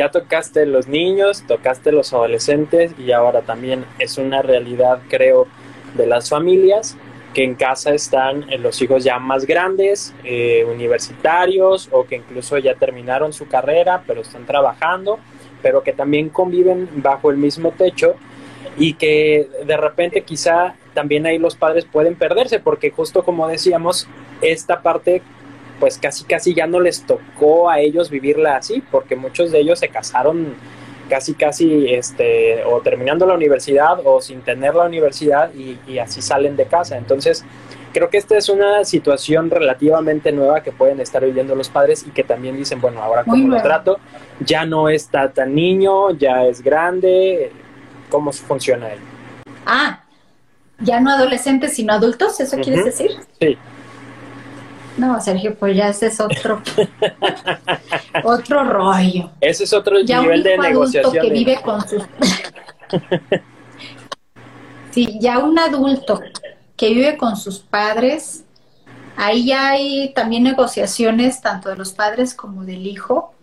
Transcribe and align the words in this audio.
ya 0.00 0.10
tocaste 0.10 0.64
los 0.64 0.88
niños, 0.88 1.44
tocaste 1.46 1.92
los 1.92 2.14
adolescentes 2.14 2.94
y 2.98 3.12
ahora 3.12 3.42
también 3.42 3.84
es 3.98 4.16
una 4.16 4.40
realidad, 4.40 5.00
creo, 5.10 5.46
de 5.94 6.06
las 6.06 6.30
familias 6.30 6.96
que 7.34 7.44
en 7.44 7.54
casa 7.54 7.92
están 7.92 8.50
eh, 8.50 8.56
los 8.56 8.80
hijos 8.80 9.04
ya 9.04 9.18
más 9.18 9.44
grandes, 9.44 10.14
eh, 10.24 10.64
universitarios 10.64 11.90
o 11.92 12.06
que 12.06 12.16
incluso 12.16 12.56
ya 12.56 12.76
terminaron 12.76 13.34
su 13.34 13.46
carrera, 13.46 14.02
pero 14.06 14.22
están 14.22 14.46
trabajando, 14.46 15.18
pero 15.60 15.82
que 15.82 15.92
también 15.92 16.30
conviven 16.30 16.88
bajo 17.02 17.30
el 17.30 17.36
mismo 17.36 17.72
techo 17.72 18.14
y 18.78 18.94
que 18.94 19.50
de 19.66 19.76
repente 19.76 20.22
quizá 20.22 20.76
también 20.94 21.26
ahí 21.26 21.38
los 21.38 21.56
padres 21.56 21.84
pueden 21.84 22.14
perderse 22.14 22.58
porque 22.58 22.90
justo 22.90 23.22
como 23.22 23.48
decíamos, 23.48 24.08
esta 24.40 24.80
parte 24.80 25.20
pues 25.80 25.98
casi 25.98 26.24
casi 26.24 26.54
ya 26.54 26.66
no 26.66 26.78
les 26.78 27.02
tocó 27.04 27.70
a 27.70 27.80
ellos 27.80 28.10
vivirla 28.10 28.56
así, 28.56 28.82
porque 28.90 29.16
muchos 29.16 29.50
de 29.50 29.60
ellos 29.60 29.80
se 29.80 29.88
casaron 29.88 30.54
casi 31.08 31.34
casi 31.34 31.92
este 31.92 32.62
o 32.64 32.80
terminando 32.80 33.26
la 33.26 33.34
universidad 33.34 34.00
o 34.04 34.20
sin 34.20 34.42
tener 34.42 34.74
la 34.76 34.84
universidad 34.84 35.50
y, 35.52 35.98
así 35.98 36.22
salen 36.22 36.56
de 36.56 36.66
casa. 36.66 36.96
Entonces, 36.96 37.44
creo 37.92 38.08
que 38.08 38.18
esta 38.18 38.38
es 38.38 38.48
una 38.48 38.84
situación 38.84 39.50
relativamente 39.50 40.30
nueva 40.30 40.62
que 40.62 40.70
pueden 40.70 41.00
estar 41.00 41.24
viviendo 41.24 41.56
los 41.56 41.68
padres 41.68 42.06
y 42.06 42.10
que 42.10 42.22
también 42.22 42.56
dicen, 42.56 42.80
bueno, 42.80 43.02
ahora 43.02 43.24
como 43.24 43.48
lo 43.48 43.60
trato, 43.60 43.98
ya 44.38 44.64
no 44.64 44.88
está 44.88 45.32
tan 45.32 45.54
niño, 45.54 46.12
ya 46.12 46.44
es 46.46 46.62
grande, 46.62 47.50
¿cómo 48.08 48.32
funciona 48.32 48.86
ahí? 48.86 48.98
Ah, 49.66 50.04
ya 50.78 51.00
no 51.00 51.10
adolescentes, 51.10 51.74
sino 51.74 51.92
adultos, 51.92 52.38
¿eso 52.40 52.56
quieres 52.58 52.84
decir? 52.84 53.10
Sí. 53.40 53.58
No, 54.96 55.20
Sergio, 55.20 55.54
pues 55.54 55.76
ya 55.76 55.88
ese 55.88 56.06
es 56.06 56.20
otro, 56.20 56.62
otro 58.24 58.64
rollo. 58.64 59.30
Ese 59.40 59.64
es 59.64 59.72
otro 59.72 60.02
nivel 60.02 60.42
de 60.42 60.58
negociación. 60.58 61.12
que 61.12 61.30
vive 61.30 61.60
con 61.62 61.86
sus... 61.88 62.02
sí, 64.90 65.18
ya 65.20 65.38
un 65.38 65.58
adulto 65.58 66.20
que 66.76 66.88
vive 66.90 67.16
con 67.16 67.36
sus 67.36 67.58
padres, 67.58 68.44
ahí 69.16 69.46
ya 69.46 69.70
hay 69.70 70.12
también 70.14 70.42
negociaciones 70.42 71.40
tanto 71.40 71.68
de 71.68 71.76
los 71.76 71.92
padres 71.92 72.34
como 72.34 72.64
del 72.64 72.86
hijo. 72.86 73.34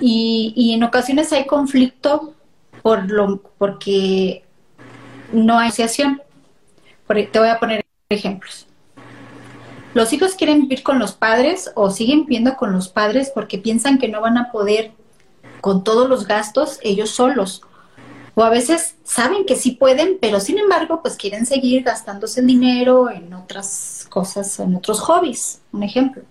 Y, 0.00 0.54
y 0.56 0.72
en 0.72 0.82
ocasiones 0.82 1.32
hay 1.32 1.46
conflicto 1.46 2.34
por 2.82 3.10
lo, 3.10 3.42
porque 3.58 4.44
no 5.32 5.58
hay 5.58 5.68
asociación. 5.68 6.22
Te 7.06 7.38
voy 7.38 7.48
a 7.48 7.58
poner 7.58 7.84
ejemplos 8.08 8.69
los 9.92 10.12
hijos 10.12 10.34
quieren 10.34 10.62
vivir 10.62 10.82
con 10.82 10.98
los 10.98 11.12
padres 11.12 11.72
o 11.74 11.90
siguen 11.90 12.20
viviendo 12.20 12.56
con 12.56 12.72
los 12.72 12.88
padres 12.88 13.32
porque 13.34 13.58
piensan 13.58 13.98
que 13.98 14.08
no 14.08 14.20
van 14.20 14.38
a 14.38 14.52
poder 14.52 14.92
con 15.60 15.82
todos 15.82 16.08
los 16.08 16.26
gastos 16.26 16.78
ellos 16.82 17.10
solos. 17.10 17.62
O 18.36 18.44
a 18.44 18.50
veces 18.50 18.94
saben 19.02 19.44
que 19.44 19.56
sí 19.56 19.72
pueden, 19.72 20.18
pero 20.20 20.38
sin 20.38 20.58
embargo, 20.58 21.02
pues 21.02 21.16
quieren 21.16 21.44
seguir 21.44 21.82
gastándose 21.82 22.40
el 22.40 22.46
dinero 22.46 23.10
en 23.10 23.34
otras 23.34 24.06
cosas, 24.08 24.60
en 24.60 24.76
otros 24.76 25.00
hobbies, 25.00 25.60
un 25.72 25.82
ejemplo. 25.82 26.22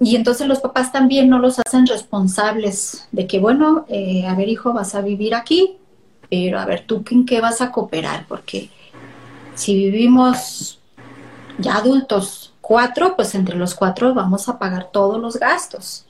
Y 0.00 0.14
entonces 0.14 0.46
los 0.46 0.60
papás 0.60 0.92
también 0.92 1.28
no 1.28 1.40
los 1.40 1.58
hacen 1.58 1.86
responsables 1.86 3.08
de 3.10 3.26
que, 3.26 3.40
bueno, 3.40 3.84
eh, 3.88 4.26
a 4.28 4.34
ver 4.36 4.48
hijo, 4.48 4.72
vas 4.72 4.94
a 4.94 5.00
vivir 5.00 5.34
aquí, 5.34 5.76
pero 6.30 6.60
a 6.60 6.64
ver 6.64 6.86
tú 6.86 7.04
en 7.10 7.26
qué 7.26 7.40
vas 7.40 7.60
a 7.60 7.72
cooperar, 7.72 8.24
porque 8.28 8.70
si 9.56 9.74
vivimos 9.74 10.78
ya 11.58 11.76
adultos 11.76 12.54
cuatro, 12.60 13.14
pues 13.16 13.34
entre 13.34 13.56
los 13.56 13.74
cuatro 13.74 14.14
vamos 14.14 14.48
a 14.48 14.58
pagar 14.58 14.90
todos 14.92 15.20
los 15.20 15.38
gastos. 15.38 16.04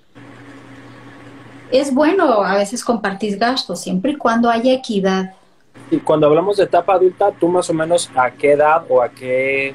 Es 1.71 1.93
bueno 1.93 2.43
a 2.43 2.57
veces 2.57 2.83
compartir 2.83 3.39
gastos, 3.39 3.81
siempre 3.81 4.13
y 4.13 4.17
cuando 4.17 4.51
haya 4.51 4.73
equidad. 4.73 5.35
Y 5.91 5.99
cuando 5.99 6.27
hablamos 6.27 6.57
de 6.57 6.65
etapa 6.65 6.95
adulta, 6.95 7.31
¿tú 7.39 7.49
más 7.49 7.69
o 7.71 7.75
menos 7.75 8.11
a 8.15 8.31
qué 8.31 8.53
edad 8.53 8.85
o 8.89 9.03
a 9.03 9.11
qué, 9.11 9.75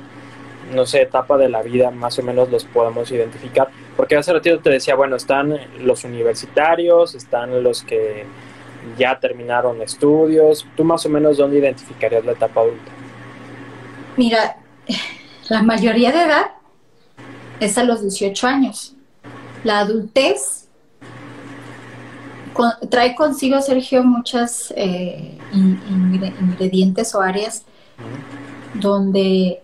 no 0.73 0.85
sé, 0.85 1.03
etapa 1.03 1.37
de 1.37 1.49
la 1.49 1.61
vida 1.61 1.91
más 1.91 2.17
o 2.19 2.23
menos 2.23 2.49
los 2.49 2.65
podemos 2.65 3.11
identificar? 3.11 3.69
Porque 3.95 4.15
hace 4.15 4.33
ratito 4.33 4.59
te 4.59 4.71
decía, 4.71 4.95
bueno, 4.95 5.15
están 5.15 5.57
los 5.79 6.03
universitarios, 6.03 7.15
están 7.15 7.63
los 7.63 7.83
que 7.83 8.25
ya 8.97 9.19
terminaron 9.19 9.81
estudios. 9.81 10.65
¿Tú 10.75 10.83
más 10.83 11.05
o 11.05 11.09
menos 11.09 11.37
dónde 11.37 11.59
identificarías 11.59 12.25
la 12.25 12.33
etapa 12.33 12.61
adulta? 12.61 12.91
Mira, 14.17 14.57
la 15.53 15.61
mayoría 15.61 16.11
de 16.11 16.23
edad 16.23 16.45
es 17.59 17.77
a 17.77 17.83
los 17.83 18.01
18 18.01 18.47
años. 18.47 18.95
La 19.63 19.81
adultez 19.81 20.67
trae 22.89 23.13
consigo, 23.13 23.61
Sergio, 23.61 24.03
muchas 24.03 24.73
eh, 24.75 25.37
ingredientes 25.53 27.13
o 27.13 27.21
áreas 27.21 27.65
donde, 28.73 29.61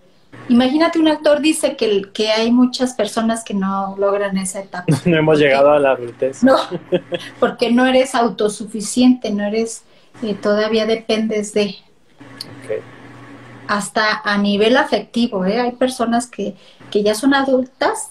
imagínate, 0.48 1.00
un 1.00 1.08
actor 1.08 1.42
dice 1.42 1.76
que, 1.76 2.04
que 2.14 2.30
hay 2.30 2.52
muchas 2.52 2.94
personas 2.94 3.44
que 3.44 3.56
no 3.56 3.96
logran 3.98 4.38
esa 4.38 4.60
etapa. 4.60 4.86
No 5.06 5.18
hemos 5.18 5.40
llegado 5.40 5.72
a 5.72 5.80
la 5.80 5.94
adultez. 5.94 6.44
No, 6.44 6.56
porque 7.40 7.72
no 7.72 7.88
eres 7.88 8.14
autosuficiente, 8.14 9.32
no 9.32 9.44
eres, 9.44 9.86
eh, 10.22 10.36
todavía 10.36 10.86
dependes 10.86 11.52
de 11.56 11.78
hasta 13.70 14.20
a 14.24 14.36
nivel 14.40 14.78
afectivo. 14.78 15.46
¿eh? 15.46 15.62
Hay 15.62 15.74
personas 15.74 16.26
que, 16.26 16.56
que 16.90 17.04
ya 17.04 17.14
son 17.14 17.36
adultas 17.36 18.10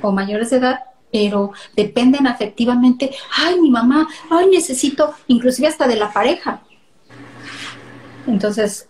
o 0.00 0.12
mayores 0.12 0.50
de 0.50 0.58
edad, 0.58 0.78
pero 1.10 1.50
dependen 1.74 2.28
afectivamente. 2.28 3.10
Ay, 3.36 3.60
mi 3.60 3.68
mamá, 3.68 4.08
ay, 4.30 4.46
necesito, 4.46 5.12
inclusive 5.26 5.66
hasta 5.66 5.88
de 5.88 5.96
la 5.96 6.12
pareja. 6.12 6.62
Entonces, 8.28 8.88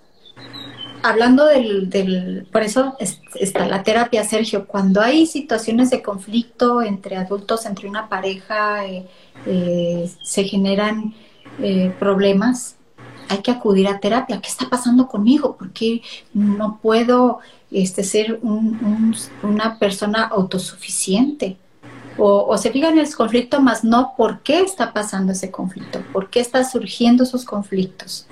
hablando 1.02 1.46
del, 1.46 1.88
del 1.88 2.46
por 2.52 2.62
eso 2.62 2.94
está 3.40 3.66
la 3.66 3.82
terapia, 3.82 4.22
Sergio, 4.22 4.66
cuando 4.66 5.00
hay 5.00 5.24
situaciones 5.24 5.88
de 5.88 6.02
conflicto 6.02 6.82
entre 6.82 7.16
adultos, 7.16 7.64
entre 7.64 7.88
una 7.88 8.10
pareja, 8.10 8.84
eh, 8.84 9.08
eh, 9.46 10.10
se 10.22 10.44
generan 10.44 11.14
problemas, 11.98 12.76
hay 13.32 13.38
que 13.38 13.50
acudir 13.50 13.88
a 13.88 13.98
terapia. 13.98 14.40
¿Qué 14.40 14.48
está 14.48 14.68
pasando 14.68 15.08
conmigo? 15.08 15.56
¿Por 15.56 15.72
qué 15.72 16.02
no 16.34 16.78
puedo 16.82 17.38
este, 17.70 18.04
ser 18.04 18.40
una 18.42 19.78
persona 19.78 20.24
autosuficiente? 20.24 21.56
O, 22.18 22.56
se 22.58 22.70
fijan 22.70 22.92
en 22.92 23.06
el 23.06 23.14
conflicto, 23.14 23.62
más 23.62 23.84
no 23.84 24.12
por 24.18 24.40
qué 24.40 24.60
está 24.60 24.92
pasando 24.92 25.32
ese 25.32 25.50
conflicto, 25.50 26.02
por 26.12 26.28
qué 26.28 26.40
están 26.40 26.68
surgiendo 26.68 27.24
esos 27.24 27.46
conflictos. 27.46 28.26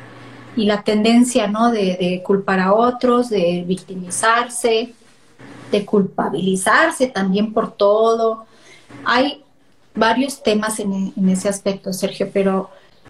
Y 0.55 0.67
la 0.67 0.83
tendencia 0.83 1.47
¿no? 1.47 1.71
de, 1.71 2.23
culpar 2.23 2.61
a 2.61 2.75
otros, 2.75 3.31
de 3.31 3.65
victimizarse, 3.67 4.93
de 5.73 5.87
culpabilizarse 5.87 7.07
también 7.07 7.55
por 7.55 7.73
todo. 7.73 8.45
Hay 9.07 9.43
varios 9.95 10.43
temas 10.43 10.79
en, 10.79 11.15
en 11.17 11.29
ese 11.31 11.49
aspecto, 11.49 11.91
Sergio, 11.95 12.29
pero 12.31 12.69